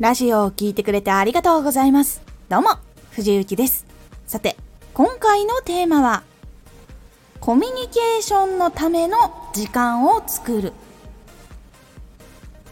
[0.00, 2.20] ラジオを聴いてくれてありがとうございます。
[2.48, 2.70] どうも、
[3.12, 3.86] 藤幸です。
[4.26, 4.56] さて、
[4.92, 6.24] 今回のテーマは、
[7.38, 9.16] コミュニケーションのための
[9.54, 10.72] 時間を作る。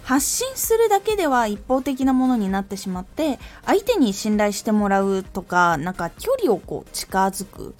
[0.02, 7.76] 発信するだけでは一方的なものになってしまって相手に信頼してもらうとかなんか距離をこう近づく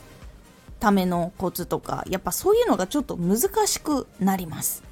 [0.79, 4.84] ためのコツとかやっぱそういうのがちょっと難しくなります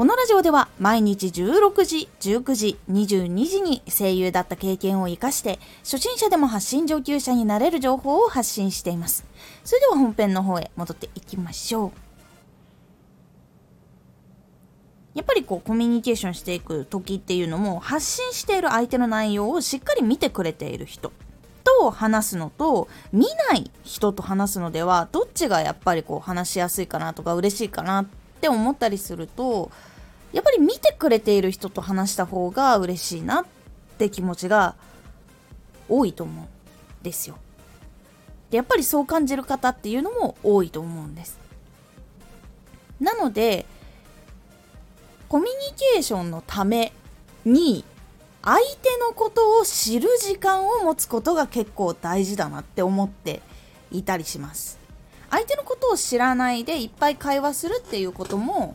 [0.00, 9.26] このラジオでは毎日16時、19時、22時に声優だった経験を活かして初心者でも発信上級者になれる情報を発信しています。
[9.62, 11.92] それでは本編の方へ戻っていきましょう。
[15.12, 21.12] やっぱりこうコミュニケーションしていく時っていうのも発信している相手の内容をしっかり見てくれている人
[21.62, 29.70] と話すのと見ない人と話すのではどっちがやっぱりこう話しやすいかなとか嬉しいかなってって思ったりすると
[30.32, 33.44] やっぱり見てくれている人と話した方が嬉しいなっ
[33.98, 34.76] て気持ちが
[35.90, 36.48] 多いと思うん
[37.02, 37.36] ですよ。
[38.48, 41.38] でやっぱりそう感じる方っていうのも多いと思うんです。
[42.98, 43.66] なので
[45.28, 46.94] コミュニケーションのため
[47.44, 47.84] に
[48.42, 53.42] 相手のことを知る時間を持つことが結構大事だなって思って
[53.92, 54.79] いたりします。
[55.30, 58.74] 相手のことを知らないでいっぱい会話するっていうことも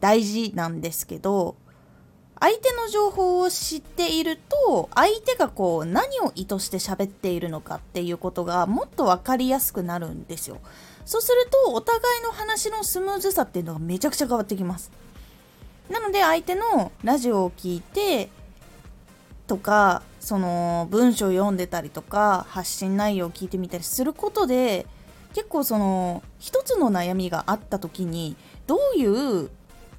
[0.00, 1.56] 大事なんですけど
[2.40, 10.58] 相手の情報を知っていると相手がこう何を意図して喋っているのかっていうことがもっと分かりやすくなるんですよ。
[11.04, 14.90] そうするとお互いの話のスムーズさっていうのがめちゃくちゃ変わってきます。
[15.90, 18.30] なので相手のラジオを聞いて
[19.46, 24.86] とかその文章を読んでたりとか発信内容を聞いてみたりすることで
[25.34, 28.36] 結構その一つの悩みがあった時に
[28.66, 29.50] どういう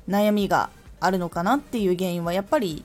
[0.10, 2.84] 悩みがあるのかなっていう原因はやっぱり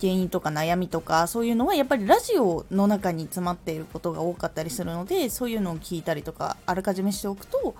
[0.00, 7.74] 原因とか悩みとかそういうのはやっぱりラジオの中に詰まっていることが多かったりするのでそういうのを聞いたりとかあらかじめしておくと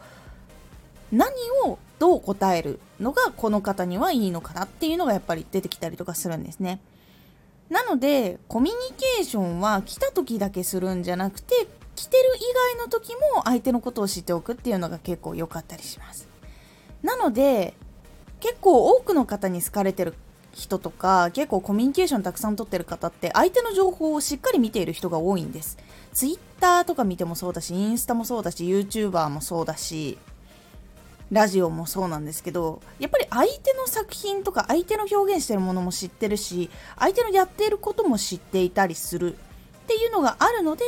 [1.11, 1.33] 何
[1.65, 6.81] をどう答えるのがこの方にはいいのかなっていうのがやっぱり出てきたりとかするんですね。
[7.69, 16.29] なのでコミュニケーションは来た時だけするんじゃなくて来てる以外の時も相手のことを知っておくっていうのが結構良かったりします。
[17.03, 17.75] なので
[18.41, 20.15] 結構多くの方に好かれてる
[20.53, 25.79] 人とか結構コミュニケーションたくさん取ってる方って相手の情報をしっかり見ている人が多いんです
[26.13, 30.19] Twitter とか見てもそうだしインスタもそうだし YouTuber もそうだし
[31.31, 39.37] ラジオもそうなんですけどやっぱり相手の作品とか相手の表現してるものも知ってるし相手のやっていることも知っていたりする
[39.91, 40.85] っていうのがあるので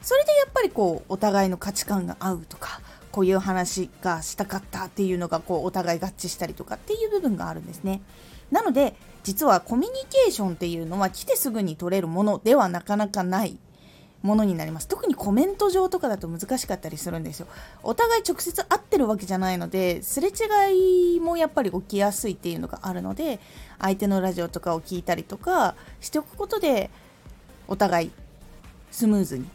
[0.00, 2.80] それでやっぱりこうお互いの価値観が合うとか
[3.12, 8.00] こういう話がしたかったっていうのがこうお互い合致したりとかっていう部分があるんですね。
[8.50, 8.94] なので
[9.24, 13.58] 実はコミュニケーションっていうのは来てすぐに取れるものではなかなかない
[14.22, 17.46] ものになります特にコメント上とかだと難しかったりするんですよ
[17.82, 23.40] お互い直接会ってるわけじゃないのですれ違いもやっぱり起きやすいっていうのがあるので
[23.78, 26.90] 相手のラジオとかを聞いたりとかしておくことで
[27.68, 28.10] お互い
[28.90, 29.46] スムーズに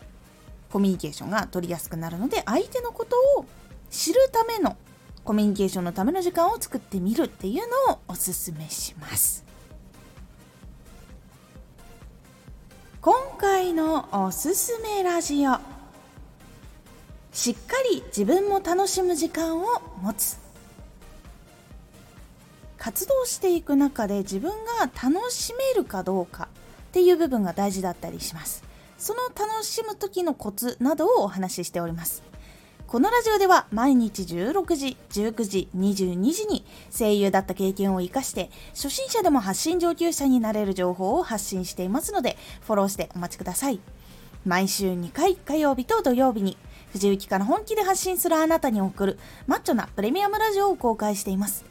[0.72, 3.46] コミュニケーションが取りやすくなるので相手のことを
[3.90, 4.78] 知るための
[5.24, 7.56] コミュニケーションのための時間を作ってみるっていう
[7.88, 9.44] のをおすすめします。
[13.02, 15.58] 今回のおすすめラジオ。
[17.32, 19.66] しっかり自分も楽しむ時間を
[20.02, 20.38] 持つ。
[22.78, 26.48] 活動していく中で自分が楽しめるかどうか
[26.90, 28.64] っていう部分が大事だったりします。
[29.02, 32.22] その楽しむ時のコツなどをお話ししております
[32.86, 36.64] このラジオでは毎日16時、19時、22時に
[36.96, 43.80] 声優だった経験を活かして初心者でも発信上級者になれる情報を発信していますのでフォローしてお待ちください。
[44.46, 46.58] 毎週2回火曜日と土曜日に
[46.92, 51.71] 藤雪から本気で発信するあなたに送るマッチョなプレミアムラジオを公開しています。